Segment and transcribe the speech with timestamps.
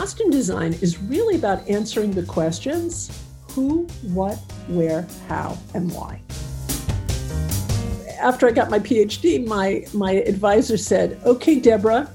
[0.00, 4.36] costume design is really about answering the questions who, what,
[4.68, 6.18] where, how, and why.
[8.18, 12.10] After I got my PhD, my, my advisor said, Okay, Deborah,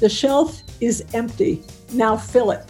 [0.00, 1.62] the shelf is empty.
[1.92, 2.68] Now fill it.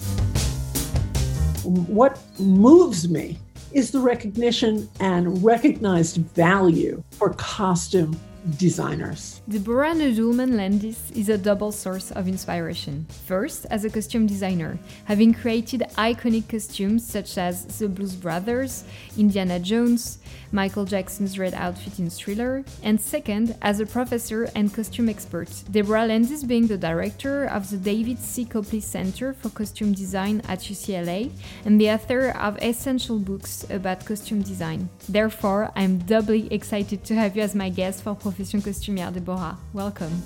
[1.65, 3.39] What moves me
[3.73, 8.21] is the recognition and recognized value for costume
[8.59, 9.41] designers.
[9.49, 13.07] Deborah Needleman Landis is a double source of inspiration.
[13.27, 18.85] First, as a costume designer, having created iconic costumes such as the Blues Brothers,
[19.17, 20.19] Indiana Jones,
[20.51, 25.49] Michael Jackson's red outfit in Thriller, and second, as a professor and costume expert.
[25.71, 28.45] Deborah Landis being the director of the David C.
[28.45, 31.31] Copley Center for Costume Design at UCLA
[31.65, 34.89] and the author of essential books about costume design.
[35.09, 39.59] Therefore, I'm doubly excited to have you as my guest for Profession Costumière, Deborah.
[39.75, 40.23] Welcome.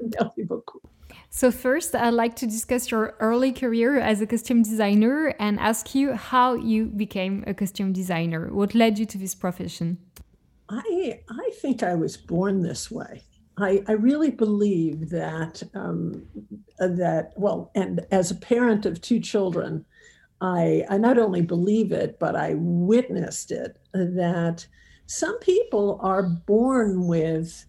[0.00, 0.80] Merci beaucoup.
[1.28, 5.94] So, first, I'd like to discuss your early career as a costume designer and ask
[5.94, 8.48] you how you became a costume designer.
[8.50, 9.98] What led you to this profession?
[10.70, 13.22] I, I think I was born this way.
[13.58, 16.26] I, I really believe that um,
[16.78, 19.84] that well, and as a parent of two children,
[20.40, 24.66] I I not only believe it, but I witnessed it that
[25.06, 27.64] some people are born with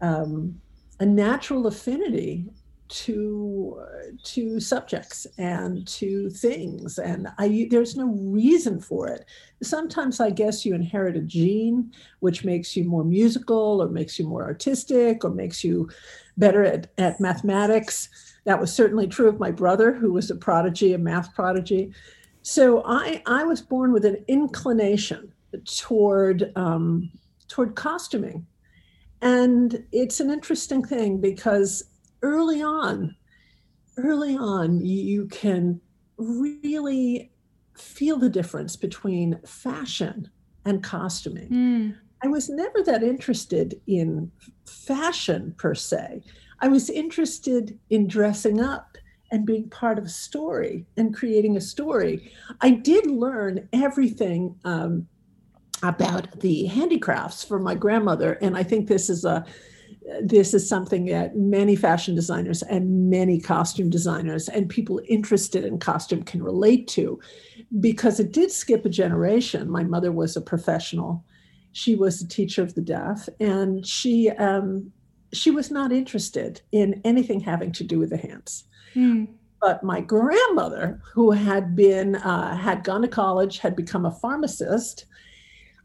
[0.00, 0.60] um,
[1.00, 2.48] a natural affinity
[2.88, 9.24] to uh, to subjects and to things and i there's no reason for it.
[9.62, 11.90] Sometimes i guess you inherit a gene
[12.20, 15.88] which makes you more musical or makes you more artistic or makes you
[16.36, 18.10] better at, at mathematics.
[18.44, 21.92] That was certainly true of my brother who was a prodigy a math prodigy.
[22.42, 25.32] So i i was born with an inclination
[25.64, 27.10] toward um,
[27.48, 28.46] toward costuming,
[29.22, 31.84] and it's an interesting thing because
[32.22, 33.14] early on,
[33.96, 35.80] early on, you can
[36.16, 37.32] really
[37.76, 40.30] feel the difference between fashion
[40.64, 41.48] and costuming.
[41.50, 41.96] Mm.
[42.22, 44.30] I was never that interested in
[44.66, 46.22] fashion per se.
[46.60, 48.96] I was interested in dressing up
[49.30, 52.32] and being part of a story and creating a story.
[52.60, 55.06] I did learn everything um,
[55.88, 58.32] about the handicrafts for my grandmother.
[58.40, 59.44] And i think this is a
[60.20, 65.78] this is something that many fashion designers and many costume designers and people interested in
[65.78, 67.18] costume can relate to.
[67.80, 69.70] Because it did skip a generation.
[69.70, 71.24] My mother was a professional.
[71.72, 73.28] She was a teacher of the deaf.
[73.40, 74.92] And she um,
[75.32, 78.64] she was not interested in anything having to do with the hands.
[78.94, 79.26] Mm.
[79.60, 85.06] but my grandmother who had been uh, had gone to college had become a pharmacist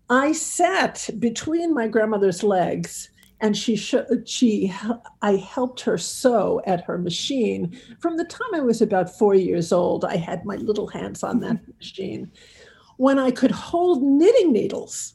[0.09, 3.09] I sat between my grandmother's legs
[3.41, 4.73] and she sh- she
[5.21, 7.79] I helped her sew at her machine.
[7.99, 11.39] From the time I was about 4 years old I had my little hands on
[11.41, 12.31] that machine.
[12.97, 15.13] When I could hold knitting needles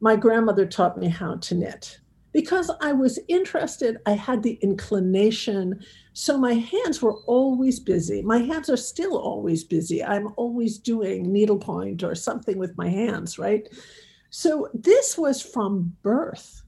[0.00, 1.98] my grandmother taught me how to knit.
[2.32, 5.80] Because I was interested I had the inclination.
[6.14, 8.22] So my hands were always busy.
[8.22, 10.02] My hands are still always busy.
[10.04, 13.68] I'm always doing needlepoint or something with my hands right
[14.36, 16.62] so this was from birth.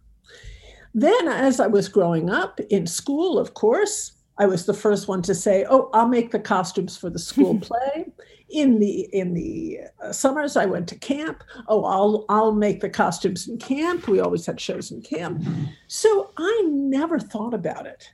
[0.95, 5.21] Then, as I was growing up in school, of course, I was the first one
[5.23, 8.11] to say, "Oh, I'll make the costumes for the school play."
[8.49, 11.45] in the in the uh, summers, I went to camp.
[11.67, 14.09] Oh, I'll I'll make the costumes in camp.
[14.09, 15.45] We always had shows in camp,
[15.89, 18.11] so I never thought about it.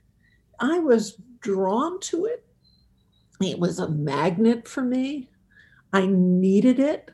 [0.59, 2.45] I was drawn to it.
[3.39, 5.29] It was a magnet for me.
[5.93, 7.11] I needed it.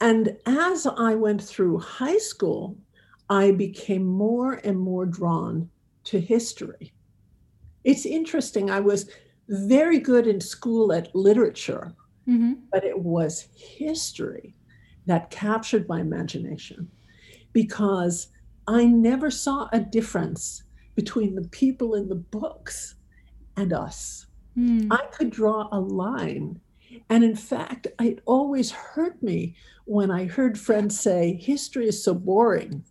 [0.00, 2.76] And as I went through high school,
[3.28, 5.68] I became more and more drawn
[6.04, 6.92] to history.
[7.84, 8.70] It's interesting.
[8.70, 9.10] I was
[9.48, 11.94] very good in school at literature,
[12.28, 12.54] mm-hmm.
[12.70, 14.54] but it was history
[15.06, 16.88] that captured my imagination
[17.52, 18.28] because
[18.66, 20.62] I never saw a difference
[20.94, 22.96] between the people in the books
[23.56, 24.26] and us.
[24.56, 24.88] Mm.
[24.90, 26.60] I could draw a line
[27.08, 29.54] and in fact, it always hurt me
[29.84, 32.84] when I heard friends say, history is so boring.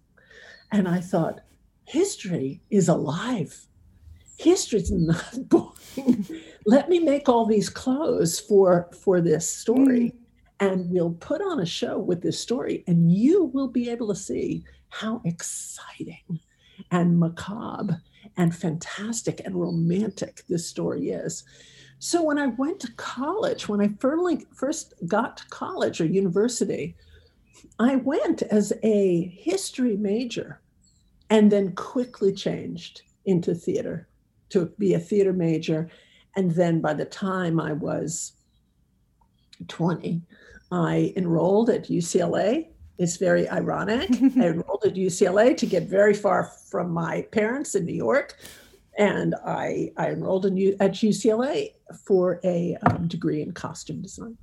[0.71, 1.41] And I thought,
[1.85, 3.67] history is alive.
[4.37, 6.25] History is not boring.
[6.65, 10.11] Let me make all these clothes for, for this story.
[10.11, 10.13] Mm.
[10.59, 14.15] And we'll put on a show with this story, and you will be able to
[14.15, 16.39] see how exciting
[16.89, 18.01] and macabre
[18.37, 21.43] and fantastic and romantic this story is.
[21.99, 26.95] So when I went to college, when I firmly first got to college or university,
[27.79, 30.61] I went as a history major
[31.29, 34.07] and then quickly changed into theater
[34.49, 35.89] to be a theater major
[36.35, 38.33] And then by the time I was
[39.67, 40.21] 20,
[40.71, 42.67] I enrolled at UCLA.
[42.99, 44.09] It's very ironic.
[44.11, 48.37] I enrolled at UCLA to get very far from my parents in New York.
[48.97, 51.73] And I, I enrolled in, U- at UCLA
[52.05, 54.37] for a um, degree in costume design.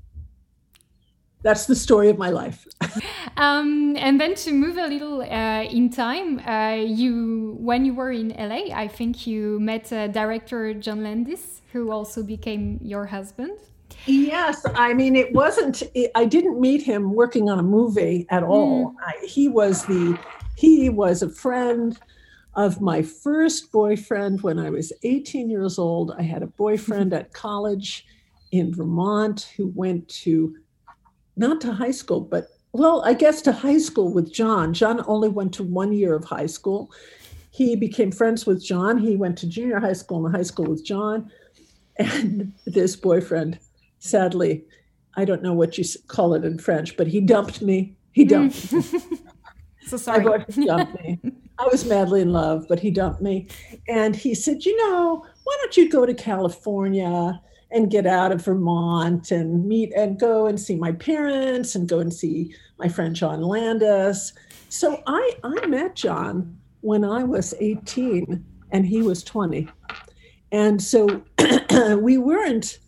[1.43, 2.67] That's the story of my life.
[3.37, 8.13] um, and then to move a little uh, in time, uh, you when you were
[8.13, 13.59] in LA, I think you met uh, director John Landis, who also became your husband.
[14.07, 15.83] Yes, I mean it wasn't.
[16.15, 18.93] I didn't meet him working on a movie at all.
[18.93, 18.95] Mm.
[19.07, 20.19] I, he was the
[20.57, 21.99] he was a friend
[22.57, 26.13] of my first boyfriend when I was 18 years old.
[26.17, 28.07] I had a boyfriend at college
[28.53, 30.57] in Vermont who went to
[31.37, 34.73] not to high school, but well, I guess to high school with John.
[34.73, 36.91] John only went to one year of high school.
[37.51, 38.99] He became friends with John.
[38.99, 41.31] He went to junior high school and high school with John.
[41.97, 43.59] And this boyfriend
[44.05, 44.65] sadly,
[45.17, 47.97] I don't know what you call it in French, but he dumped me.
[48.13, 48.81] He dumped me.
[48.81, 49.19] Mm.
[49.87, 50.27] so sorry.
[50.27, 51.21] I he dumped me.
[51.59, 53.49] I was madly in love, but he dumped me.
[53.89, 57.41] And he said, You know, why don't you go to California
[57.71, 61.99] and get out of Vermont and meet and go and see my parents and go
[61.99, 64.33] and see my friend John Landis.
[64.69, 69.69] So I, I met John when I was 18 and he was 20.
[70.53, 71.23] And so
[71.99, 72.79] we weren't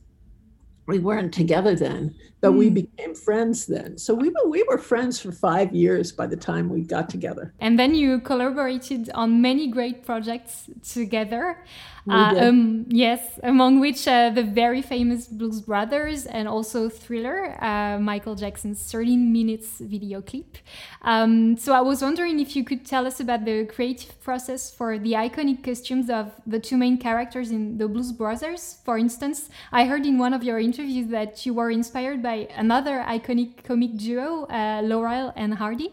[0.87, 2.15] we weren't together then,
[2.47, 2.59] but mm.
[2.59, 2.75] we hmm.
[2.75, 3.99] became friends then.
[3.99, 7.53] So we were we were friends for five years by the time we got together.
[7.59, 11.65] And then you collaborated on many great projects together.
[12.09, 17.99] Uh, um, yes, among which uh, the very famous Blues Brothers and also Thriller, uh,
[17.99, 20.59] Michael Jackson's 13 minutes video clip.
[21.03, 24.99] Um, so I was wondering if you could tell us about the creative process for
[24.99, 28.79] the iconic costumes of the two main characters in the Blues Brothers.
[28.85, 33.05] For instance, I heard in one of your interviews that you were inspired by another
[33.07, 35.93] iconic comic duo, uh, Laurel and Hardy.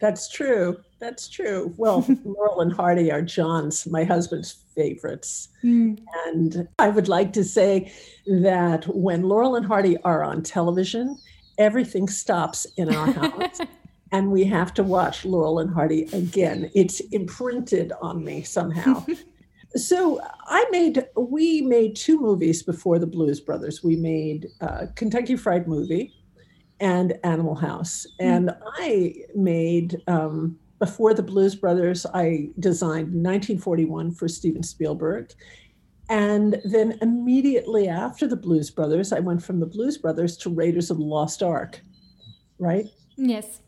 [0.00, 0.78] That's true.
[0.98, 1.72] That's true.
[1.76, 5.48] Well, Laurel and Hardy are John's, my husband's favorites.
[5.62, 6.00] Mm.
[6.26, 7.92] And I would like to say
[8.26, 11.16] that when Laurel and Hardy are on television,
[11.58, 13.60] everything stops in our house.
[14.12, 16.70] and we have to watch Laurel and Hardy again.
[16.74, 19.06] It's imprinted on me somehow.
[19.76, 23.82] so I made, we made two movies before the Blues Brothers.
[23.82, 26.14] We made uh, Kentucky Fried Movie
[26.80, 28.06] and Animal House.
[28.20, 28.26] Hmm.
[28.26, 28.58] And mm.
[28.78, 35.32] I made um, before the Blues Brothers, I designed 1941 for Steven Spielberg.
[36.08, 40.90] And then immediately after the Blues Brothers, I went from the Blues Brothers to Raiders
[40.90, 41.80] of the Lost Ark,
[42.58, 42.86] right?
[43.16, 43.60] Yes.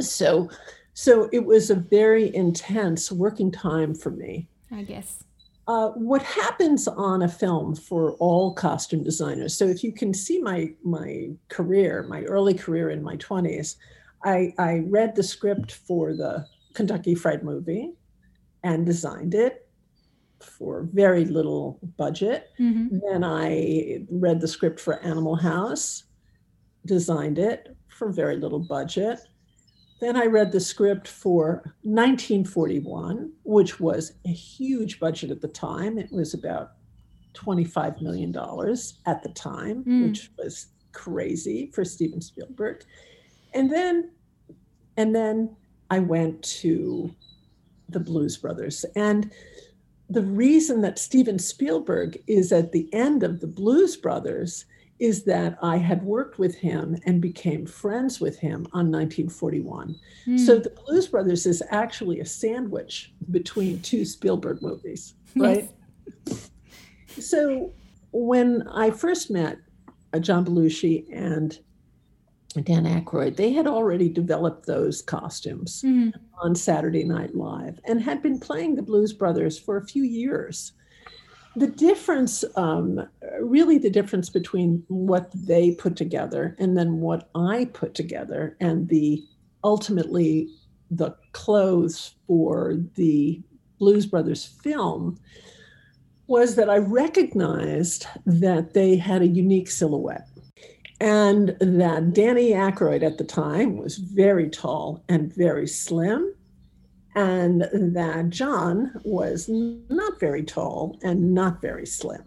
[0.00, 0.50] So,
[0.92, 4.48] so it was a very intense working time for me.
[4.72, 5.22] I guess.
[5.68, 9.56] Uh, what happens on a film for all costume designers?
[9.56, 13.76] So, if you can see my my career, my early career in my twenties,
[14.24, 17.92] I, I read the script for the Kentucky Fried Movie
[18.62, 19.68] and designed it
[20.40, 22.50] for very little budget.
[22.58, 22.98] Mm-hmm.
[23.10, 26.04] Then I read the script for Animal House,
[26.84, 29.20] designed it for very little budget.
[30.00, 35.98] Then I read the script for 1941, which was a huge budget at the time.
[35.98, 36.72] It was about
[37.34, 38.34] $25 million
[39.06, 40.08] at the time, mm.
[40.08, 42.84] which was crazy for Steven Spielberg.
[43.54, 44.10] And then
[44.96, 45.56] and then
[45.90, 47.14] I went to
[47.88, 48.84] the Blues Brothers.
[48.96, 49.30] And
[50.08, 54.64] the reason that Steven Spielberg is at the end of the Blues Brothers
[54.98, 59.94] is that I had worked with him and became friends with him on 1941.
[60.26, 60.40] Mm.
[60.40, 65.70] So the Blues Brothers is actually a sandwich between two Spielberg movies, right?
[66.26, 66.50] Yes.
[67.20, 67.72] So
[68.12, 69.58] when I first met
[70.12, 71.58] uh, John Belushi and
[72.64, 76.10] Dan Aykroyd, they had already developed those costumes mm-hmm.
[76.40, 80.72] on Saturday Night Live and had been playing the Blues Brothers for a few years.
[81.56, 83.08] The difference, um,
[83.40, 88.88] really, the difference between what they put together and then what I put together, and
[88.88, 89.24] the
[89.64, 90.50] ultimately
[90.90, 93.40] the clothes for the
[93.78, 95.18] Blues Brothers film
[96.26, 100.28] was that I recognized that they had a unique silhouette
[101.00, 106.34] and that Danny Aykroyd at the time was very tall and very slim,
[107.16, 112.22] and that John was not very tall and not very slim.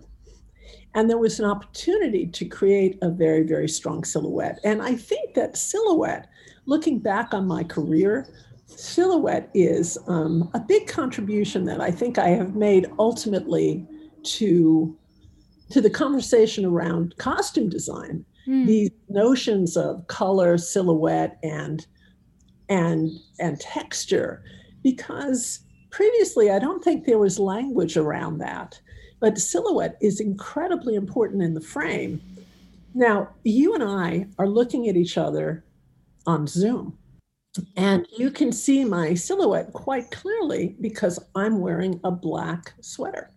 [0.96, 4.60] And there was an opportunity to create a very, very strong silhouette.
[4.64, 6.28] And I think that silhouette,
[6.66, 8.28] looking back on my career,
[8.66, 13.88] silhouette is um, a big contribution that I think I have made ultimately
[14.24, 14.96] to
[15.70, 18.66] to the conversation around costume design, Mm.
[18.66, 21.86] these notions of color, silhouette, and
[22.70, 24.44] and and texture,
[24.84, 25.60] because
[25.90, 28.80] previously I don't think there was language around that.
[29.20, 32.22] But silhouette is incredibly important in the frame.
[32.94, 35.66] Now, you and I are looking at each other
[36.26, 36.98] on Zoom.
[37.76, 43.32] And you can see my silhouette quite clearly because I'm wearing a black sweater.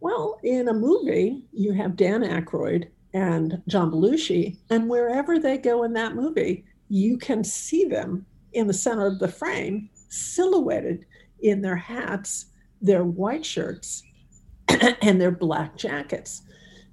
[0.00, 5.84] Well, in a movie, you have Dan Aykroyd and John Belushi, and wherever they go
[5.84, 11.06] in that movie, you can see them in the center of the frame, silhouetted
[11.40, 12.46] in their hats,
[12.80, 14.02] their white shirts,
[15.02, 16.42] and their black jackets.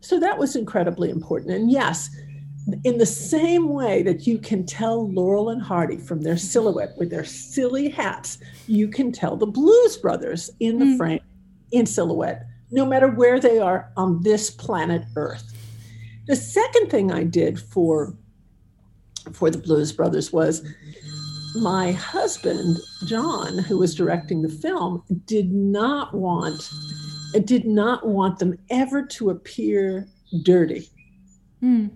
[0.02, 1.54] So that was incredibly important.
[1.54, 2.10] And yes,
[2.84, 7.10] in the same way that you can tell Laurel and Hardy from their silhouette with
[7.10, 10.98] their silly hats, you can tell the Blues Brothers in the Mm.
[10.98, 11.20] frame
[11.72, 15.52] in silhouette, no matter where they are on this planet Earth.
[16.28, 18.16] The second thing I did for
[19.34, 20.64] for the Blues Brothers was
[21.56, 26.70] my husband, John, who was directing the film, did not want
[27.46, 30.08] did not want them ever to appear
[30.44, 30.90] dirty.
[31.62, 31.92] Mm.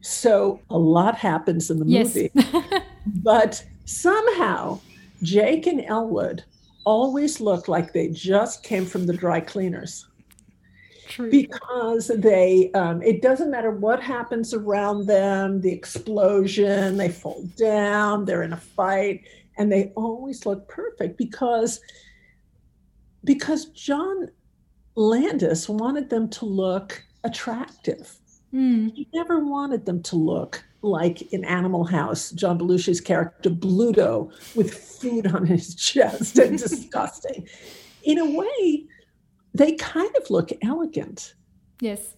[0.00, 2.14] So a lot happens in the Yes.
[2.14, 2.30] movie,
[3.06, 4.78] but somehow
[5.22, 6.44] Jake and Elwood
[6.84, 10.06] always look like they just came from the dry cleaners
[11.08, 11.30] True.
[11.30, 18.24] because they um, it doesn't matter what happens around them the explosion they fall down
[18.24, 19.22] they're in a fight
[19.58, 21.80] and they always look perfect because
[23.24, 24.28] because john
[24.94, 28.18] landis wanted them to look attractive
[28.54, 28.92] Mm.
[28.94, 34.72] he never wanted them to look like in Animal House, John Belushi's character Bluto with
[34.72, 37.46] food on his chest and disgusting.
[38.04, 38.86] In a way,
[39.56, 41.34] they kind of look elegant,
[41.80, 42.14] Yes.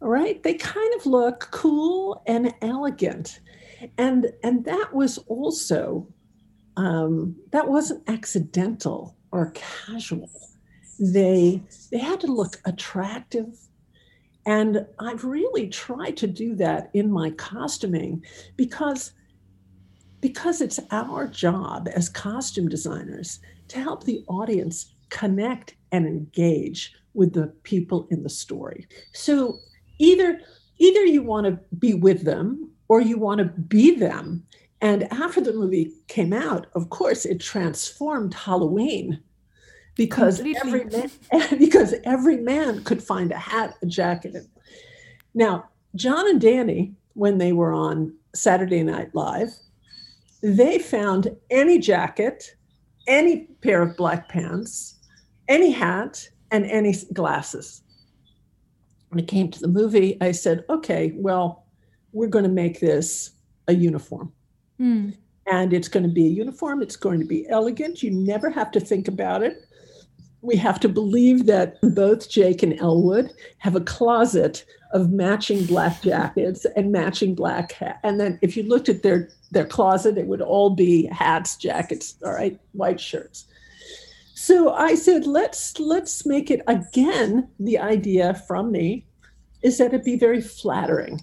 [0.00, 0.42] all right?
[0.42, 3.40] They kind of look cool and elegant.
[3.96, 6.06] And and that was also
[6.76, 10.30] um, that wasn't accidental or casual.
[10.98, 13.56] They they had to look attractive
[14.46, 18.24] and I've really tried to do that in my costuming
[18.56, 19.12] because
[20.20, 27.32] because it's our job as costume designers to help the audience connect and engage with
[27.32, 28.86] the people in the story.
[29.12, 29.58] So
[29.98, 30.40] either
[30.78, 34.44] either you want to be with them or you want to be them.
[34.80, 39.20] And after the movie came out, of course, it transformed Halloween
[39.96, 41.10] because every man,
[41.58, 44.36] because every man could find a hat, a jacket.
[45.34, 49.50] Now, John and Danny, when they were on Saturday Night Live,
[50.40, 52.54] they found any jacket,
[53.08, 54.97] any pair of black pants,
[55.48, 57.82] any hat, and any glasses.
[59.10, 61.66] When it came to the movie, I said, okay, well,
[62.12, 63.32] we're going to make this
[63.68, 64.32] a uniform
[64.80, 65.14] Mm.
[65.50, 66.82] and it's going to be a uniform.
[66.82, 68.02] It's going to be elegant.
[68.02, 69.64] You never have to think about it.
[70.40, 76.00] We have to believe that both Jake and Elwood have a closet of matching black
[76.00, 77.98] jackets and matching black hat.
[78.04, 82.14] And then if you looked at their their closet, it would all be hats, jackets,
[82.24, 83.46] all right, white shirts.
[84.48, 87.50] So I said, let's let's make it again.
[87.60, 89.04] The idea from me
[89.62, 91.20] is that it be very flattering,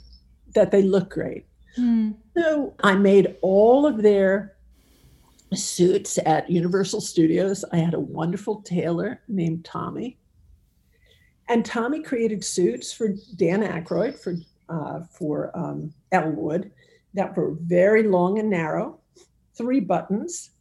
[0.53, 1.47] that they look great.
[1.75, 2.17] Mm.
[2.37, 4.57] So I made all of their
[5.55, 7.65] suits at Universal Studios.
[7.73, 10.19] I had a wonderful tailor named Tommy.
[11.49, 14.35] And Tommy created suits for Dan Aykroyd, for,
[14.69, 16.71] uh, for um, Elwood,
[17.15, 18.99] that were very long and narrow,
[19.57, 20.51] three buttons,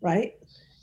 [0.00, 0.32] right?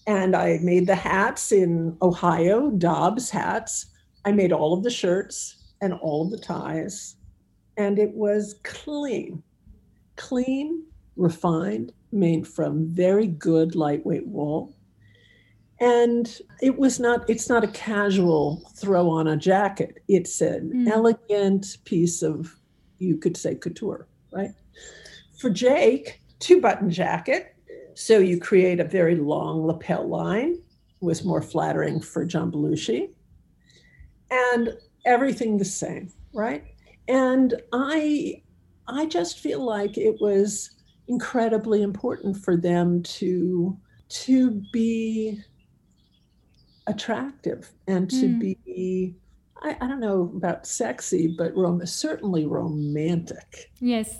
[0.07, 3.87] And I made the hats in Ohio, Dobbs hats.
[4.25, 7.17] I made all of the shirts and all of the ties.
[7.77, 9.43] And it was clean
[10.15, 10.83] clean,
[11.15, 14.75] refined, made from very good lightweight wool.
[15.79, 20.01] And it was not, it's not a casual throw on a jacket.
[20.07, 20.89] It's an Mm.
[20.89, 22.59] elegant piece of,
[22.97, 24.49] you could say, couture, right?
[25.37, 27.55] For Jake, two button jacket.
[27.97, 30.61] So you create a very long lapel line,
[31.01, 33.09] was more flattering for John Belushi.
[34.29, 36.63] And everything the same, right?
[37.07, 38.43] And I
[38.87, 40.69] I just feel like it was
[41.07, 43.75] incredibly important for them to
[44.09, 45.41] to be
[46.85, 48.39] attractive and to Mm.
[48.39, 49.15] be
[49.63, 53.71] I, I don't know about sexy, but rom- certainly romantic.
[53.81, 54.19] Yes.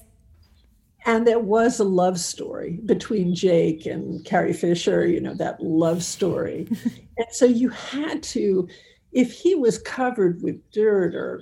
[1.08, 6.04] And there was a love story between Jake and Carrie Fisher, you know, that love
[6.04, 6.68] story.
[7.18, 8.68] and so you had to,
[9.14, 11.42] if he was covered with dirt or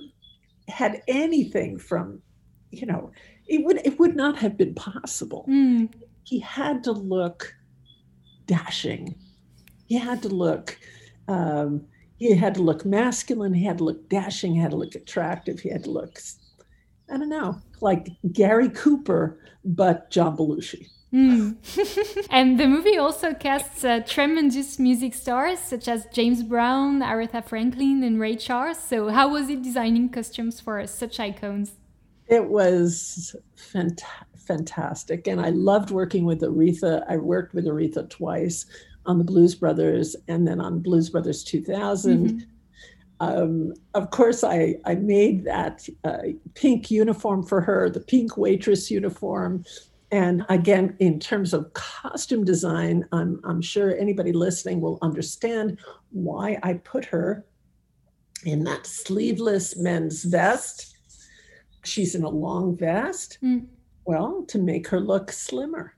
[0.68, 2.22] had anything from,
[2.70, 3.10] you know,
[3.48, 5.44] it would it would not have been possible.
[5.48, 5.92] Mm.
[6.22, 7.52] He had to look
[8.46, 9.16] dashing.
[9.86, 10.78] He had to look.
[11.28, 11.84] Um,
[12.18, 13.52] he had to look masculine.
[13.52, 14.54] He had to look dashing.
[14.54, 15.60] He had to look attractive.
[15.60, 16.20] He had to look,
[17.10, 20.88] I don't know, like Gary Cooper, but John Belushi.
[21.12, 21.56] Mm.
[22.30, 28.02] and the movie also casts uh, tremendous music stars such as James Brown, Aretha Franklin,
[28.02, 28.82] and Ray Charles.
[28.82, 31.72] So, how was it designing costumes for such icons?
[32.26, 34.02] It was fant-
[34.36, 35.26] fantastic.
[35.28, 37.04] And I loved working with Aretha.
[37.08, 38.66] I worked with Aretha twice
[39.06, 42.26] on the Blues Brothers and then on Blues Brothers 2000.
[42.26, 42.38] Mm-hmm.
[43.20, 46.18] Um, of course, I, I made that uh,
[46.54, 49.64] pink uniform for her, the pink waitress uniform.
[50.12, 55.78] And again, in terms of costume design, I'm, I'm sure anybody listening will understand
[56.10, 57.44] why I put her
[58.44, 60.96] in that sleeveless men's vest
[61.86, 63.38] she's in a long vest.
[63.42, 63.66] Mm.
[64.04, 65.94] Well, to make her look slimmer.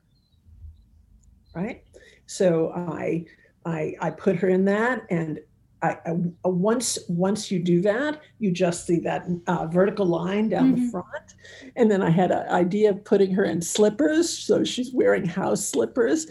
[1.54, 1.82] Right?
[2.26, 3.26] So I
[3.64, 5.40] I I put her in that and
[5.82, 6.10] I, I,
[6.44, 10.86] uh, once once you do that, you just see that uh, vertical line down mm-hmm.
[10.86, 11.34] the front,
[11.76, 15.64] and then I had an idea of putting her in slippers, so she's wearing house
[15.64, 16.26] slippers.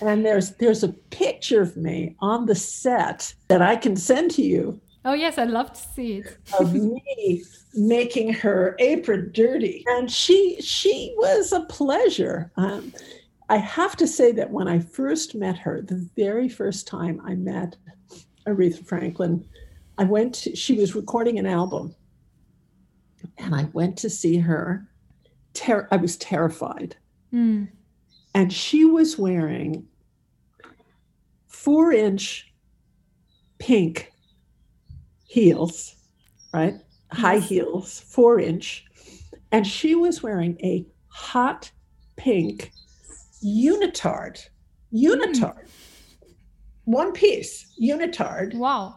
[0.00, 4.42] And there's there's a picture of me on the set that I can send to
[4.42, 4.80] you.
[5.04, 6.36] Oh yes, I'd love to see it.
[6.58, 9.84] of me making her apron dirty.
[9.88, 12.50] And she she was a pleasure.
[12.56, 12.92] Um,
[13.48, 17.34] I have to say that when I first met her, the very first time I
[17.34, 17.76] met
[18.46, 19.46] Aretha Franklin,
[19.98, 21.94] I went to, she was recording an album.
[23.38, 24.88] And I went to see her.
[25.54, 26.96] Ter- I was terrified.
[27.32, 27.68] Mm.
[28.34, 29.86] And she was wearing
[31.46, 32.52] four inch
[33.58, 34.12] pink
[35.24, 35.96] heels,
[36.52, 36.74] right?
[37.12, 38.84] high heels, four inch,
[39.52, 41.70] and she was wearing a hot
[42.16, 42.72] pink
[43.44, 44.40] unitard.
[44.92, 45.40] Unitard.
[45.40, 45.68] Mm.
[46.86, 48.54] One piece unitard.
[48.54, 48.96] Wow.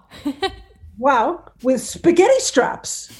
[0.97, 1.43] wow.
[1.63, 3.11] With spaghetti straps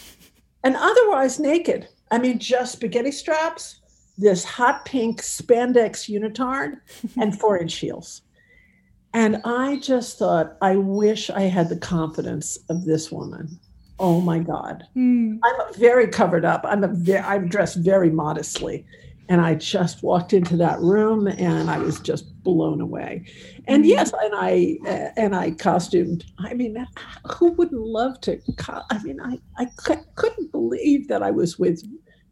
[0.63, 1.87] and otherwise naked.
[2.11, 3.81] I mean, just spaghetti straps,
[4.17, 6.77] this hot pink spandex unitard,
[7.17, 8.21] and four inch heels.
[9.13, 13.59] And I just thought, I wish I had the confidence of this woman
[13.99, 15.37] oh my god mm.
[15.43, 18.85] i'm very covered up i'm a very, i'm dressed very modestly
[19.29, 23.23] and i just walked into that room and i was just blown away
[23.67, 23.89] and mm.
[23.89, 26.85] yes and i uh, and i costumed i mean
[27.31, 29.65] who wouldn't love to co- i mean i i
[30.15, 31.83] couldn't believe that i was with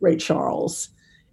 [0.01, 0.89] ray charles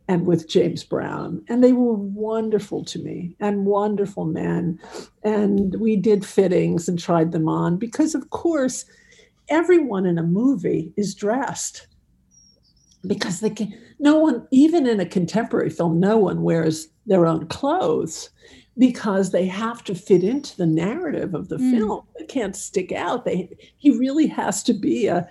[0.09, 1.43] and with James Brown.
[1.49, 4.79] And they were wonderful to me and wonderful men.
[5.23, 8.85] And we did fittings and tried them on because, of course,
[9.49, 11.87] everyone in a movie is dressed
[13.07, 13.75] because they can
[14.05, 18.31] no one even in a contemporary film no one wears their own clothes
[18.77, 21.71] because they have to fit into the narrative of the mm.
[21.71, 22.03] film.
[22.19, 23.25] They can't stick out.
[23.25, 25.29] They he really has to be a,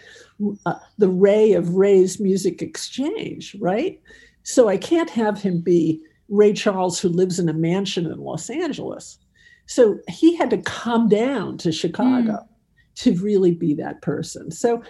[0.66, 4.02] a, the ray of ray's music exchange right?
[4.46, 8.50] So i can't have him be ray charles who lives in a mansion in los
[8.50, 9.20] angeles.
[9.68, 12.48] So he had to come down to chicago mm
[12.96, 14.52] to really be that person.
[14.52, 14.82] So,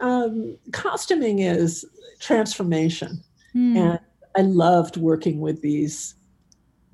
[0.00, 1.84] um, costuming is
[2.20, 3.22] transformation,
[3.54, 3.76] mm.
[3.76, 3.98] and
[4.36, 6.14] I loved working with these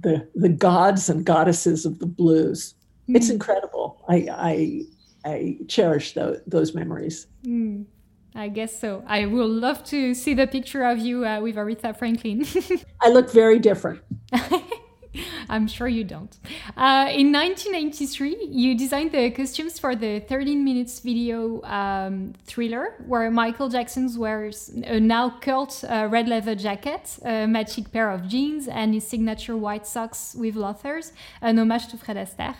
[0.00, 2.74] the the gods and goddesses of the blues.
[3.08, 3.16] Mm.
[3.16, 4.04] It's incredible.
[4.08, 4.82] I I,
[5.24, 7.26] I cherish those, those memories.
[7.44, 7.86] Mm.
[8.34, 9.02] I guess so.
[9.06, 12.46] I will love to see the picture of you uh, with Aretha Franklin.
[13.00, 14.02] I look very different.
[15.50, 16.34] I'm sure you don't.
[16.76, 23.28] Uh, in 1993, you designed the costumes for the 13 minutes video um, thriller, where
[23.32, 28.68] Michael Jackson wears a now cult uh, red leather jacket, a matching pair of jeans,
[28.68, 32.54] and his signature white socks with lothers, an homage to Fred Astaire.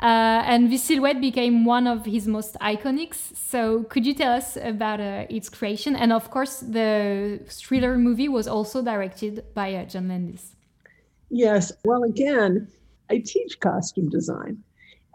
[0.00, 3.36] Uh, and this silhouette became one of his most iconics.
[3.36, 5.96] So, could you tell us about uh, its creation?
[5.96, 10.57] And of course, the thriller movie was also directed by uh, John Landis.
[11.30, 11.72] Yes.
[11.84, 12.68] Well, again,
[13.10, 14.62] I teach costume design.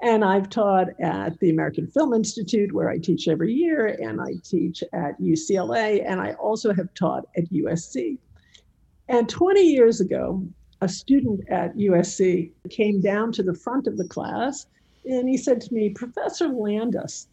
[0.02, 4.34] And I've taught at the American Film Institute, where I teach every year, and I
[4.44, 8.18] teach at UCLA, and I also have taught at USC.
[9.08, 10.46] And 20 years ago,
[10.82, 14.66] a student at USC came down to the front of the class
[15.06, 17.28] and he said to me, Professor Landis,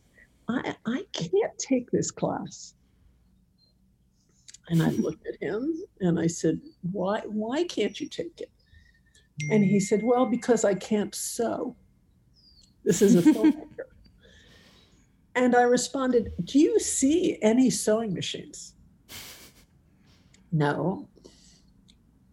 [0.49, 2.75] I, I can't take this class.
[4.69, 6.61] And I looked at him and I said,
[6.93, 8.51] Why, why can't you take it?
[9.51, 11.77] And he said, Well, because I can't sew.
[12.85, 13.65] This is a filmmaker.
[15.37, 18.75] And I responded, Do you see any sewing machines?
[20.51, 21.09] No.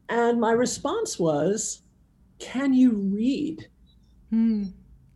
[0.09, 1.83] And my response was,
[2.39, 3.69] Can you read?
[4.33, 4.73] Mm.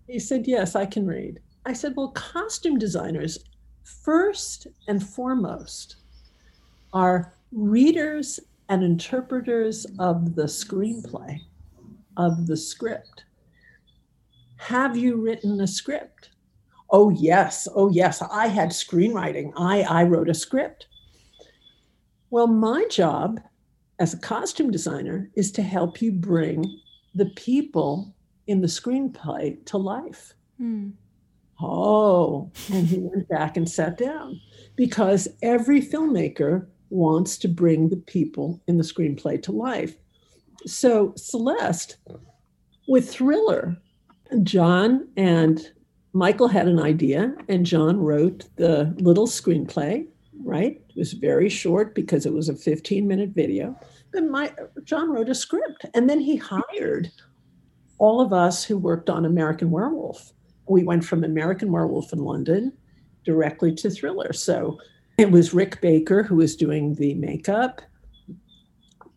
[0.08, 1.40] He said, Yes, I can read.
[1.66, 3.40] I said, Well, costume designers,
[3.84, 5.98] first and foremost,
[6.94, 11.42] are readers and interpreters of the screenplay,
[12.18, 13.24] of the script.
[14.58, 16.30] Have you written a script?
[16.90, 17.68] Oh, yes.
[17.74, 18.22] Oh, yes.
[18.22, 19.54] I had screenwriting.
[19.56, 20.88] I, I wrote a script.
[22.30, 23.40] Well, my job
[24.00, 26.66] as a costume designer is to help you bring
[27.16, 28.16] the people
[28.48, 30.34] in the screenplay to life.
[30.60, 30.94] Mm.
[31.62, 34.40] Oh, and he went back and sat down
[34.76, 39.96] because every filmmaker wants to bring the people in the screenplay to life.
[40.66, 41.98] So, Celeste,
[42.88, 43.78] with Thriller,
[44.44, 45.72] John and
[46.14, 50.08] Michael had an idea, and John wrote the little screenplay,
[50.44, 50.82] right?
[50.90, 53.78] It was very short because it was a 15 minute video.
[54.12, 57.12] Then my, John wrote a script, and then he hired
[57.98, 60.34] all of us who worked on American Werewolf.
[60.68, 62.74] We went from American Werewolf in London
[63.24, 64.34] directly to Thriller.
[64.34, 64.80] So
[65.18, 67.82] it was Rick Baker who was doing the makeup.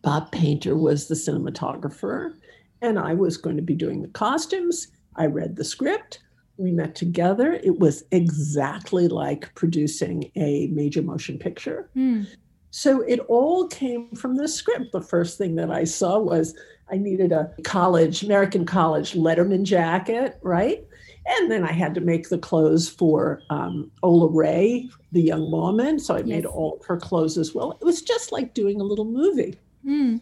[0.05, 2.35] Bob Painter was the cinematographer,
[2.83, 4.89] and I was going to be doing the costumes.
[5.15, 6.19] I read the script.
[6.57, 7.53] We met together.
[7.53, 11.89] It was exactly like producing a major motion picture.
[11.97, 12.27] Mm.
[12.69, 14.91] So it all came from the script.
[14.91, 16.53] The first thing that I saw was
[16.91, 20.85] I needed a college, American college Letterman jacket, right?
[21.25, 25.97] And then I had to make the clothes for um, Ola Ray, the young woman.
[25.97, 27.71] So I made all her clothes as well.
[27.71, 29.57] It was just like doing a little movie.
[29.87, 30.21] Mm.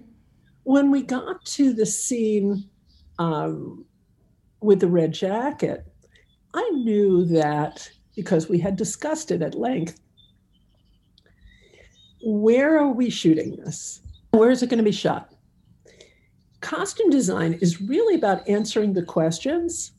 [0.64, 2.70] When we got to the scene
[3.20, 3.86] um,
[4.62, 5.86] with the red jacket,
[6.54, 10.00] I knew that because we had discussed it at length.
[12.24, 14.02] Where are we shooting this?
[14.32, 15.34] Where is it going to be shot?
[16.62, 19.92] Costume design is really about answering the questions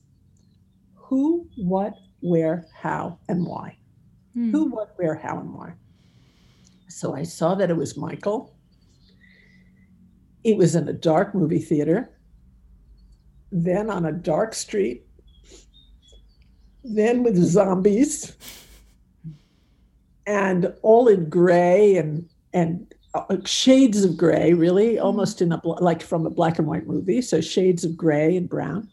[0.94, 3.76] who, what, where, how, and why.
[4.34, 4.50] Mm.
[4.50, 5.74] Who, what, where, how, and why.
[6.88, 8.53] So I saw that it was Michael.
[10.44, 12.10] It was in a dark movie theater,
[13.50, 15.06] then on a dark street,
[16.82, 18.36] then with zombies,
[20.26, 26.02] and all in gray and and uh, shades of gray, really, almost in a like
[26.02, 27.22] from a black and white movie.
[27.22, 28.88] So shades of gray and brown,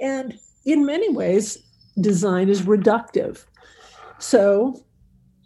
[0.00, 1.58] and in many ways,
[2.00, 3.44] design is reductive.
[4.18, 4.84] So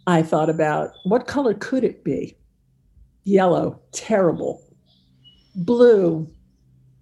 [0.07, 2.37] I thought about what color could it be?
[3.23, 4.63] Yellow, terrible.
[5.55, 6.29] Blue,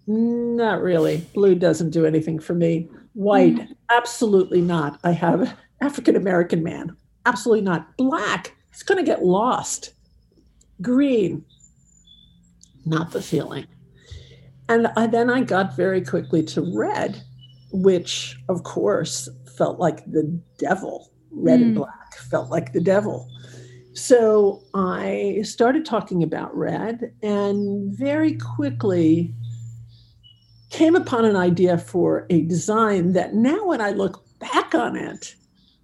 [0.08, 1.18] not really.
[1.34, 2.90] Blue doesn't do anything for me.
[3.14, 3.60] White,
[3.90, 5.00] absolutely not.
[5.04, 7.96] I have African American man, absolutely not.
[7.98, 9.94] Black, it's going to get lost.
[10.82, 11.44] Green,
[12.86, 13.66] not the feeling.
[14.68, 17.22] And I, then I got very quickly to red,
[17.72, 21.12] which of course felt like the devil.
[21.32, 21.80] Red and Mm.
[21.80, 23.30] black felt like the devil.
[24.00, 29.34] So I started talking about red and very quickly
[30.70, 35.36] came upon an idea for a design that now, when I look back on it,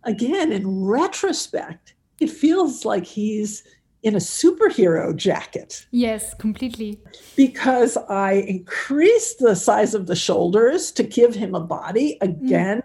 [0.06, 3.64] again in retrospect, it feels like he's
[4.02, 7.00] in a superhero jacket Yes, completely.
[7.36, 12.30] because I increased the size of the shoulders to give him a body mm.
[12.30, 12.82] again,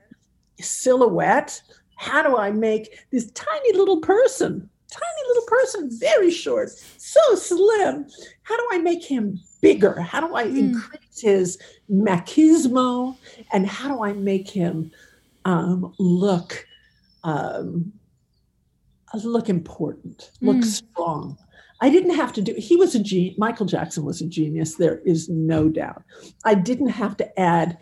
[0.60, 1.62] silhouette.
[1.96, 8.06] How do I make this tiny little person, tiny little person, very short, so slim?
[8.42, 10.00] How do I make him bigger?
[10.00, 10.58] How do I Mm.
[10.58, 11.58] increase his
[11.90, 13.16] machismo?
[13.52, 14.90] And how do I make him
[15.44, 16.66] um, look
[17.24, 17.92] um,
[19.24, 20.64] look important, look Mm.
[20.64, 21.38] strong?
[21.82, 22.54] I didn't have to do.
[22.56, 23.38] He was a genius.
[23.38, 24.76] Michael Jackson was a genius.
[24.76, 26.02] There is no doubt.
[26.44, 27.78] I didn't have to add.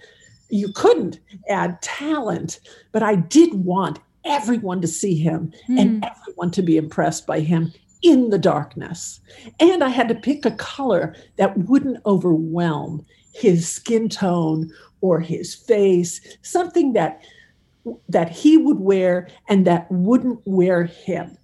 [0.50, 2.60] You couldn't add talent,
[2.92, 5.80] but I did want everyone to see him Mm.
[5.80, 9.20] and everyone to be impressed by him in the darkness.
[9.58, 13.04] And I had to pick a color that wouldn't overwhelm
[13.34, 17.22] his skin tone or his face, something that
[18.08, 21.38] that he would wear and that wouldn't wear him.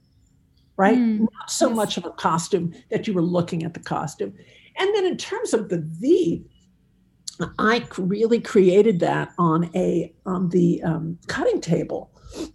[0.77, 0.99] Right?
[0.99, 1.77] Mm, Not so yes.
[1.77, 4.35] much of a costume that you were looking at the costume.
[4.77, 6.45] And then in terms of the V,
[7.59, 12.11] I really created that on a on the um, cutting table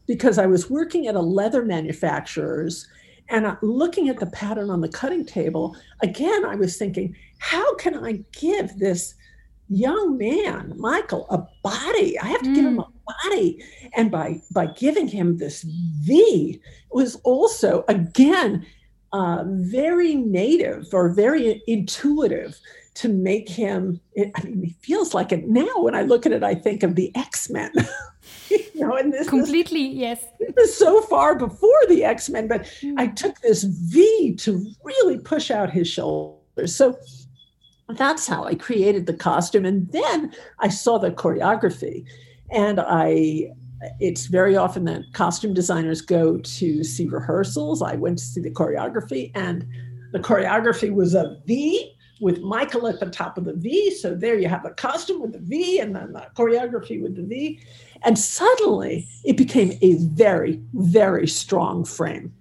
[0.08, 2.88] because I was working at a leather manufacturer's
[3.30, 5.76] and uh, looking at the pattern on the cutting table.
[6.02, 9.14] Again, I was thinking, how can I give this
[9.70, 12.20] young man, Michael, a body?
[12.20, 12.88] I have to give him a
[13.24, 13.64] body.
[13.96, 16.60] And by by giving him this V
[16.92, 18.66] was also again
[19.14, 22.60] uh, very native or very intuitive
[22.96, 24.00] to make him.
[24.14, 25.72] It, I mean, he feels like it now.
[25.78, 27.72] When I look at it, I think of the X Men.
[28.74, 30.24] you know, and this completely yes.
[30.40, 32.96] This is so far before the X Men, but mm.
[32.98, 36.76] I took this V to really push out his shoulders.
[36.76, 36.98] So
[37.90, 39.66] that's how I created the costume.
[39.66, 42.06] And then I saw the choreography.
[42.52, 43.52] And I,
[44.00, 47.82] it's very often that costume designers go to see rehearsals.
[47.82, 49.66] I went to see the choreography, and
[50.12, 53.92] the choreography was a V with Michael at the top of the V.
[53.92, 57.24] So there you have the costume with the V and then the choreography with the
[57.24, 57.60] V.
[58.04, 62.34] And suddenly it became a very, very strong frame,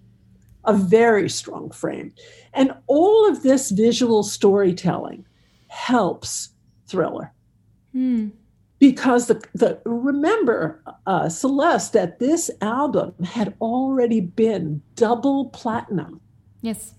[0.65, 2.13] a very strong frame.
[2.55, 5.25] And all of this visual storytelling
[5.69, 6.51] helps
[6.87, 7.33] thriller.
[7.93, 8.29] Hmm.
[8.79, 16.21] Because the, the remember, uh, Celeste, that this album had already been double platinum.
[16.63, 16.95] Yes.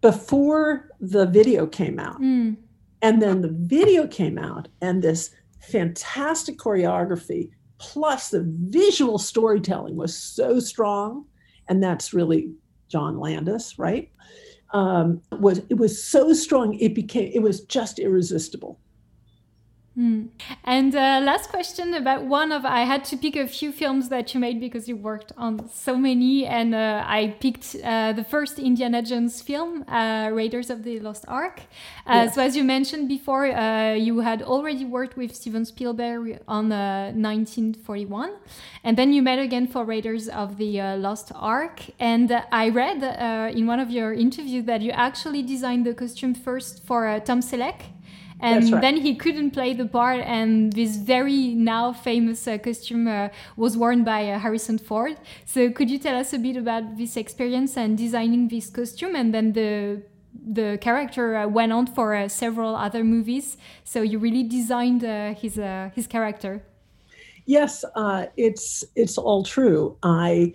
[0.00, 2.20] Before the video came out.
[2.20, 2.56] Mm.
[3.02, 5.30] And then the video came out, and this
[5.60, 11.24] fantastic choreography plus the visual storytelling was so strong.
[11.68, 12.52] And that's really
[12.88, 14.10] John Landis, right?
[14.70, 18.78] um, was it was so strong it became it was just irresistible
[19.98, 20.28] Mm.
[20.62, 24.32] And uh, last question about one of I had to pick a few films that
[24.32, 28.60] you made because you worked on so many, and uh, I picked uh, the first
[28.60, 31.62] Indiana Jones film, uh, Raiders of the Lost Ark.
[32.06, 36.68] Uh, so as you mentioned before, uh, you had already worked with Steven Spielberg on
[36.68, 38.36] 1941,
[38.84, 41.80] and then you met again for Raiders of the Lost Ark.
[41.98, 43.02] And I read
[43.52, 47.97] in one of your interviews that you actually designed the costume first for Tom Selleck
[48.40, 48.80] and right.
[48.80, 53.76] then he couldn't play the part and this very now famous uh, costume uh, was
[53.76, 55.16] worn by uh, harrison ford.
[55.44, 59.34] So could you tell us a bit about this experience and designing this costume and
[59.34, 60.02] then the
[60.50, 63.56] the character uh, went on for uh, several other movies?
[63.84, 65.58] So you really designed uh, his
[65.94, 66.62] his character.
[67.46, 67.84] Yes
[68.36, 69.96] it's it's all true.
[70.02, 70.52] I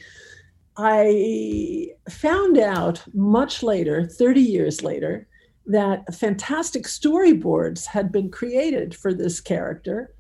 [0.78, 5.28] I found out much later, 30 years later,
[5.66, 10.14] that fantastic storyboards had been created for this character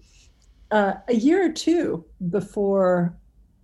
[0.71, 3.15] uh, a year or two before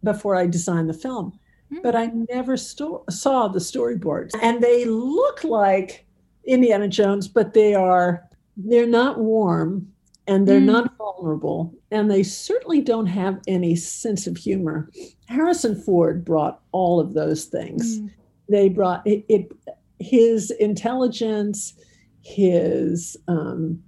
[0.03, 1.37] before I designed the film.
[1.71, 1.81] Mm-hmm.
[1.83, 6.05] But I never sto- saw the storyboards, and they look like
[6.45, 9.87] Indiana Jones, but they are they're not warm
[10.27, 10.65] and they're mm.
[10.65, 14.91] not vulnerable, and they certainly don't have any sense of humor.
[15.25, 17.99] Harrison Ford brought all of those things.
[17.99, 18.11] Mm.
[18.47, 19.51] They brought it, it
[19.99, 21.73] his intelligence,
[22.21, 23.81] his, um,